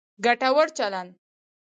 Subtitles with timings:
[0.25, 1.07] ګټور چلند